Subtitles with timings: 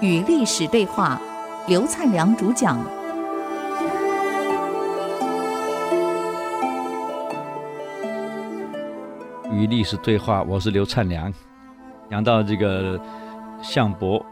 [0.00, 1.20] 与历史对话，
[1.66, 2.78] 刘灿良主讲。
[9.50, 11.32] 与历史对话，我是刘灿良。
[12.10, 13.00] 讲到这个
[13.62, 14.24] 项伯，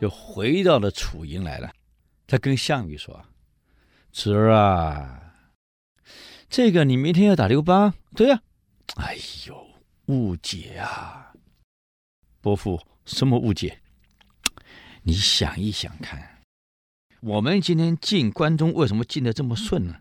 [0.00, 1.70] 就回到了楚营来了。
[2.26, 3.20] 他跟项羽说
[4.12, 5.20] ：“侄儿啊，
[6.50, 8.40] 这个你明天要打刘邦，对呀？
[8.96, 9.16] 哎
[9.46, 9.67] 呦，
[10.08, 11.32] 误解啊！
[12.40, 13.80] 伯父，什么误解？
[15.02, 16.42] 你想一想看，
[17.20, 20.00] 我们今天进关中为什么进的这么顺呢？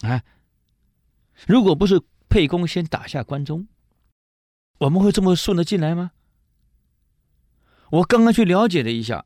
[0.00, 0.22] 啊，
[1.46, 3.68] 如果不是沛公先打下关中，
[4.78, 6.10] 我们会这么顺的进来吗？
[7.90, 9.24] 我刚刚去了解了一下。”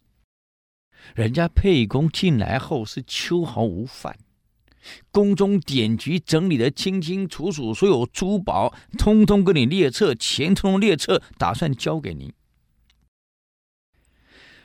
[1.15, 4.19] 人家沛公进来后是秋毫无犯，
[5.11, 12.33] 宫中典局整理得清清楚楚，所有珠宝通通给你列册，钱通通列册，打算交给您。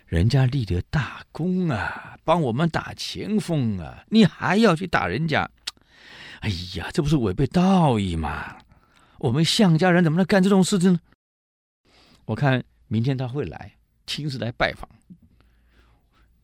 [0.05, 5.49] 人家立的大功啊，帮我们打前锋啊，你还要去打人家？
[6.41, 8.57] 哎呀，这不是违背道义吗？
[9.19, 10.99] 我们项家人怎么能干这种事情呢？
[12.25, 13.75] 我看明天他会来，
[14.07, 14.89] 亲自来拜访。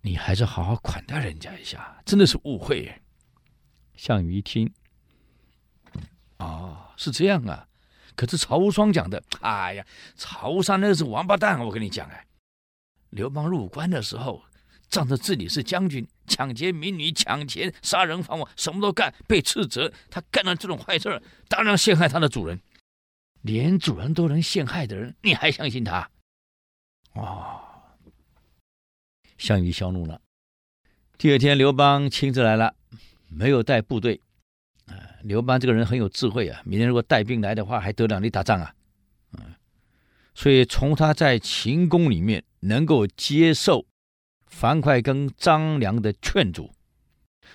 [0.02, 3.02] 你还是好好款待人家一下，真的是误会。
[3.96, 4.72] 项羽一听，
[6.38, 7.68] 啊、哦，是这样啊。
[8.16, 12.26] 可是曹无双讲的，哎呀，曹无伤那是王八蛋，我跟你讲哎。
[13.10, 14.44] 刘邦入关的时候，
[14.90, 19.92] 仗着自己是将军，抢劫民女、抢钱、杀人放火，什么都干，被斥责。
[20.10, 22.60] 他干了这种坏事，当然陷害他的主人。
[23.42, 26.10] 连主人都能陷害的人，你还相信他？
[27.14, 27.62] 哦。
[29.38, 30.22] 项羽消怒了。
[31.18, 32.76] 第二天，刘邦亲自来了，
[33.28, 34.20] 没有带部队。
[34.86, 38.76] 啊，刘邦这个人很有智慧啊，明天如果带兵来的话，还得了你打仗啊？
[39.32, 39.56] 嗯，
[40.36, 43.88] 所以从他在秦宫里面能够接受
[44.46, 46.72] 樊哙跟张良的劝阻，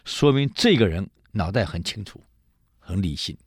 [0.04, 2.24] 说明这个人脑袋很清楚，
[2.80, 3.38] 很理性。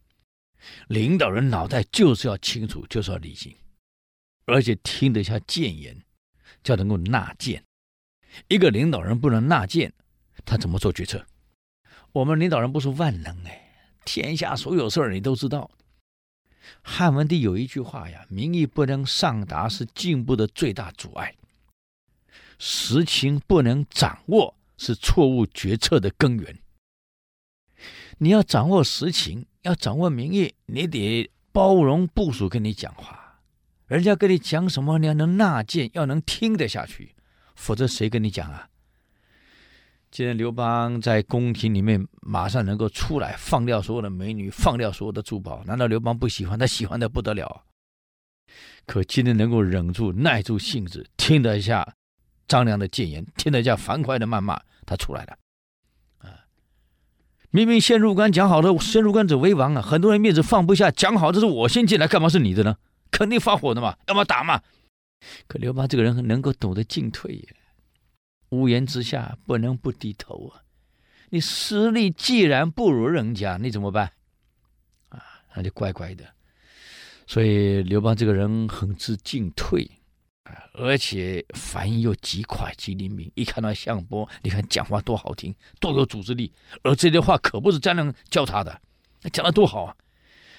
[0.88, 3.54] 领导人脑袋就是要清楚，就是要理性，
[4.46, 6.02] 而且听得下谏言，
[6.64, 7.62] 叫能够纳谏。
[8.48, 9.92] 一个领导人不能纳谏，
[10.46, 11.26] 他怎么做决策？
[12.14, 13.72] 我们领导人不是万能哎，
[14.06, 15.70] 天下所有事儿你都知道。
[16.84, 21.34] 汉文帝有一句话呀：“民意不能上达是进步的最大阻碍；
[22.60, 26.60] 实情不能掌握是错误决策的根源。”
[28.20, 33.42] 你要掌握实情，要掌握民意，你得包容部署跟你讲话，
[33.88, 37.16] 人家跟你讲什么，你要能纳谏，要能听得下去。
[37.56, 38.70] 否则谁跟你讲啊？
[40.14, 46.58] 既然刘邦在宫廷里面马上能够出来放掉所有的美女，放掉所有的珠宝，难道刘邦不喜欢？
[46.60, 47.64] 他喜欢的不得了。
[48.86, 51.96] 可今天能够忍住、耐住性子，听得下
[52.48, 55.36] 张良的谏言，听得下樊哙的谩骂，他出来了。
[56.20, 56.46] 啊，
[57.50, 59.82] 明明先入关讲好的，先入关者为王啊！
[59.82, 62.78] 很多人面子放不下，讲好这是我先进来，干嘛是你的呢？
[63.10, 64.62] 肯定发火的嘛，要么打嘛。
[65.48, 67.56] 可刘邦这个人能够懂得进退呀，
[68.54, 70.62] 屋檐之下不能不低头啊！
[71.30, 74.12] 你实力既然不如人家，你怎么办？
[75.10, 75.20] 啊，
[75.56, 76.24] 那就乖乖的。
[77.26, 79.90] 所以刘邦这个人很知进退
[80.44, 83.32] 啊，而且反应又极快极灵敏。
[83.34, 86.54] 一看到项伯，你看讲话多好听，多有组织力。
[86.84, 88.80] 而这些话可不是张良教他的，
[89.24, 89.96] 那讲的多好啊！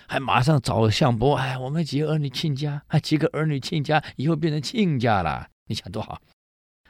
[0.09, 6.21] 还马上找项伯，哎，我们几个儿女亲家，还几个儿女亲家，以后变成亲家了，你想多好！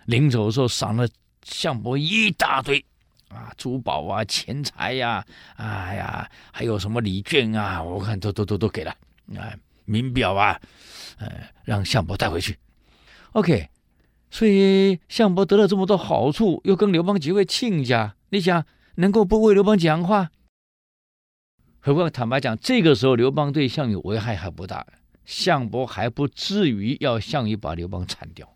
[0.07, 1.09] 临走的时候赏了
[1.43, 2.85] 项伯一大堆
[3.29, 5.25] 啊，珠宝啊，钱财呀、
[5.57, 8.91] 啊，哎呀，还有什么礼券啊，我看都都都都给了，
[9.37, 9.53] 啊，
[9.85, 10.61] 名表啊，
[11.19, 11.29] 呃，
[11.65, 12.57] 让项伯带回去。
[13.33, 13.69] OK，
[14.31, 18.65] 所以项伯得了这么多好处，又跟刘邦结为亲家，你想
[18.97, 20.31] 能够不为刘邦讲话？
[21.81, 24.87] 何况坦白讲，这个时候刘邦对项羽危害还不大，
[25.25, 28.49] 项伯还不至于要项羽把刘邦铲掉。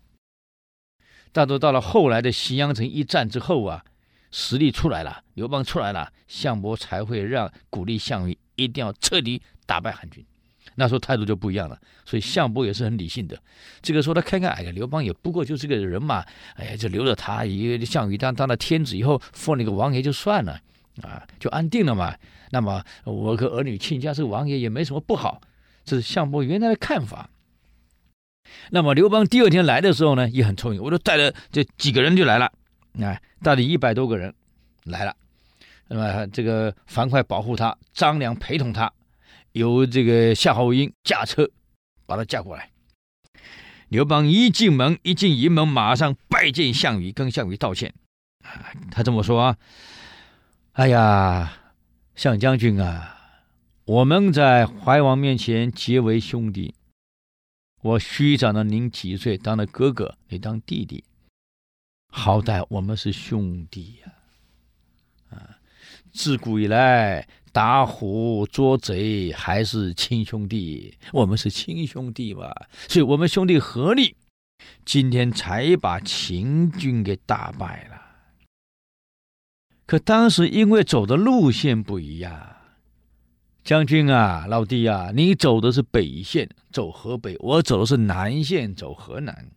[1.31, 3.83] 但都到了后来的荥阳城一战之后啊，
[4.31, 10.25] 实力出来了，刘邦出来了，项伯才会让鼓励项羽一定要彻底打败韩军。
[10.75, 13.37] 那时候态度就不一样了，所以项伯也是很理性的。
[13.81, 16.23] 这个时候他看看，哎呀，刘邦也不过就是个人嘛，
[16.55, 20.59] 哎呀，就留着他，一个项羽当当了天子以后，封了个王爷就算了。
[21.01, 22.13] 啊，就安定了嘛。
[22.51, 25.39] 那么我和儿女亲家是王爷也没什么不好，
[25.85, 27.29] 这是项伯原来的看法。
[28.71, 32.51] 那么刘邦第二天来的时候呢，也很聪明，我都带了这几个人就来了，
[33.01, 34.33] 啊，带了一百多个人
[34.83, 35.15] 来了。
[35.87, 38.91] 那么这个樊哙保护他，张良陪同他，
[39.53, 41.49] 由这个夏侯婴驾车
[42.05, 42.69] 把他驾过来。
[43.87, 47.91] 刘邦一进门，一进营门，马上拜见项羽，跟项羽道歉。
[48.91, 49.57] 他这么说啊
[50.73, 51.53] ：“哎呀，
[52.15, 53.17] 项将军啊，
[53.85, 56.75] 我们在怀王面前结为兄弟。
[57.81, 61.03] 我虚长了您几岁，当了哥哥，你当弟弟，
[62.11, 64.13] 好歹我们是兄弟呀！
[65.29, 65.59] 啊，
[66.11, 72.47] 自古以来。”打虎捉贼还是亲兄弟，我们是亲兄弟嘛，
[72.87, 74.15] 所以我们兄弟合力，
[74.85, 77.99] 今天才把秦军给打败了。
[79.87, 82.48] 可当时因为走的路线不一样，
[83.69, 89.51] 将军啊，老弟啊，你走的是北线，走河北；我走的是南线，走河南。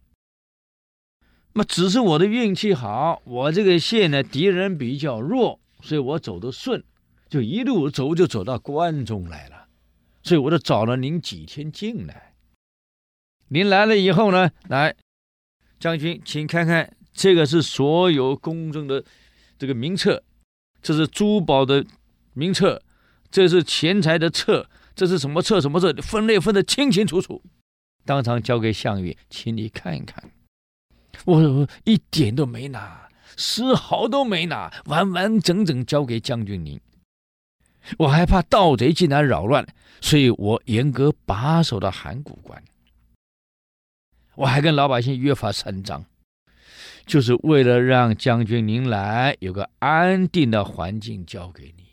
[1.55, 6.85] 那只是我的运气好，我这个线呢，敌人比较弱，所以我走得顺。
[7.31, 9.69] 就一路走，就走到关中来了，
[10.23, 12.35] 所以我就找了您几天进来。
[13.49, 14.95] 您来了以后呢，来，
[15.81, 19.03] 将军，请看看，这个是所有宫中的
[19.59, 20.23] 这个名册，
[20.83, 21.83] 这是珠宝的
[22.35, 22.83] 名册，
[23.33, 25.59] 这是钱财的册，这是什么册？
[25.59, 25.91] 什么册？
[25.95, 27.43] 分类分得清清楚楚，
[28.05, 30.31] 当场交给项羽，请你看一看。
[31.25, 36.79] 我一点都没拿，丝毫都没拿，完完整整交给将军您。
[37.99, 39.67] 我还怕盗贼进来扰乱，
[40.01, 42.63] 所以我严格把守到函谷关。
[44.35, 46.05] 我还跟老百姓约法三章，
[47.07, 51.92] 就是为了让将军您来有个安定的环境交给你。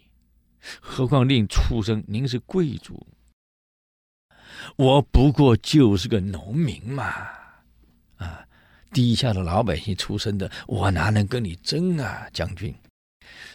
[0.79, 3.07] 何况令出生，您是贵族，
[4.75, 7.03] 我不过就是个农民嘛，
[8.17, 8.45] 啊，
[8.91, 12.73] 地下的老百姓出身的，我哪能跟你争啊，将军？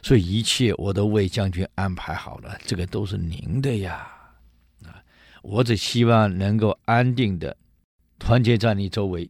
[0.03, 4.07] 所以一切我都为将军安排好了，这个都是您的呀，
[4.85, 5.03] 啊！
[5.43, 7.57] 我只希望能够安定的
[8.19, 9.29] 团结在你周围，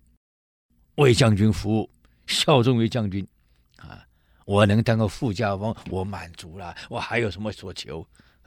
[0.97, 1.91] 为将军服务，
[2.27, 3.27] 效忠于将军，
[3.79, 4.05] 啊！
[4.45, 8.07] 我能当个富家翁，我满足了，我还有什么所求？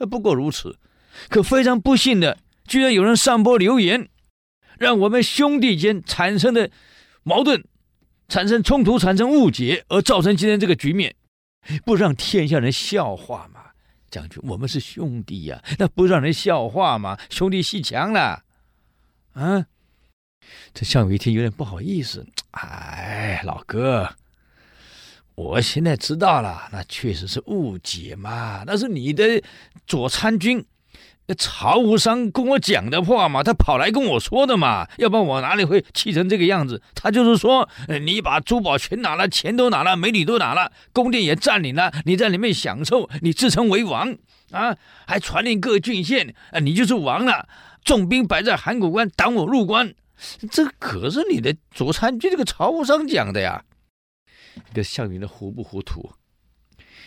[0.10, 0.78] 不过如此。
[1.30, 4.10] 可非常不幸的，居然有人上播流言，
[4.78, 6.70] 让我们兄弟间产生的
[7.24, 7.64] 矛盾、
[8.28, 11.16] 产生冲突、产生误解，而造成今天这个局面。
[11.84, 13.62] 不让天下人笑话吗？
[14.10, 17.18] 将军，我们是兄弟呀，那不让人笑话吗？
[17.30, 18.44] 兄弟鬩墙了，
[19.34, 19.66] 啊！
[20.74, 24.16] 这项羽一听有点不好意思，哎，老哥，
[25.38, 29.40] 我现在知道了，那确实是误解嘛，那是你的
[29.86, 30.66] 左参军。
[31.38, 36.82] 曹无伤跟我讲的话嘛，他跑来跟我说的嘛，要不然我哪里会气成这个样子？
[36.96, 37.70] 他就是说，
[38.02, 44.18] 你把珠宝全拿了，钱都拿了，美女都拿了，宫殿也占领了，你在里面享受，你自称为王
[44.50, 44.76] 啊，
[45.06, 47.48] 还传令各郡县，啊，你就是王了。
[47.86, 49.94] 重兵摆在函谷关，挡我入关，
[50.50, 53.64] 这可是你的左参军这个曹无伤讲的呀。
[54.74, 56.12] 这项羽的糊不糊涂？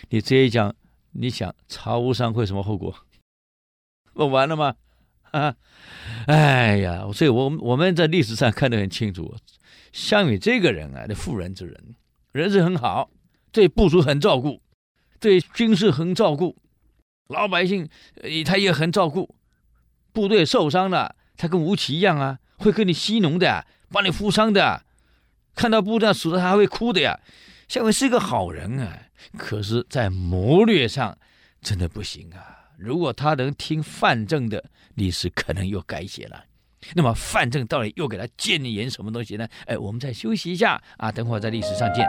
[0.09, 0.75] 你这一讲，
[1.13, 2.95] 你想曹无伤会什么后果？
[4.15, 4.75] 不完了吗？
[5.31, 5.55] 啊，
[6.27, 9.35] 哎呀，所以我我们在历史上看得很清楚，
[9.93, 11.95] 项羽这个人啊，那妇人之仁，
[12.33, 13.11] 人是很好，
[13.53, 14.61] 对部属很照顾，
[15.21, 16.57] 对军事很照顾，
[17.29, 17.89] 老百姓
[18.45, 19.37] 他也很照顾，
[20.13, 24.85] 部队受伤了，他跟吴起一样啊，会跟你息农的，帮你扶伤的，
[25.55, 27.19] 看到部队死了他还会哭的呀。
[27.69, 28.99] 项羽是一个好人啊，
[29.39, 31.17] 可是，在谋略上
[31.63, 32.71] 真的不行啊。
[32.77, 34.65] 如果他能听范正的，
[34.95, 36.45] 历史可能又改写了。
[36.95, 39.47] 那么范正到底又给他建言什么东西呢？
[39.67, 42.05] 哎，我们再休息一下啊，等会儿在历史上见。